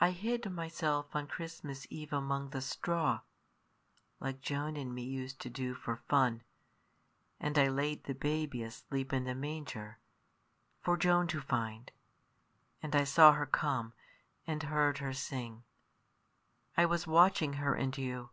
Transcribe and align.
I 0.00 0.12
hid 0.12 0.50
myself 0.50 1.14
on 1.14 1.26
Christmas 1.26 1.86
Eve 1.90 2.14
among 2.14 2.48
the 2.48 2.62
straw 2.62 3.20
like 4.18 4.40
Joan 4.40 4.74
and 4.78 4.94
me 4.94 5.02
used 5.02 5.38
to 5.42 5.50
do 5.50 5.74
for 5.74 5.96
fun 6.08 6.42
and 7.38 7.58
I 7.58 7.68
laid 7.68 8.04
the 8.04 8.14
baby 8.14 8.62
asleep 8.62 9.12
in 9.12 9.24
the 9.24 9.34
manger 9.34 9.98
for 10.80 10.96
Joan 10.96 11.26
to 11.26 11.42
find; 11.42 11.92
and 12.82 12.96
I 12.96 13.04
saw 13.04 13.32
her 13.32 13.44
come, 13.44 13.92
and 14.46 14.62
heard 14.62 14.96
her 14.96 15.12
sing 15.12 15.64
I 16.74 16.86
was 16.86 17.06
watching 17.06 17.52
her 17.60 17.74
and 17.74 17.98
you. 17.98 18.30